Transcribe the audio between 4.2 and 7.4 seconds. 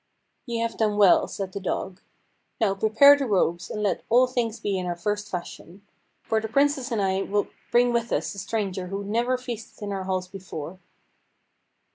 things be in our first fashion: for the Princess and I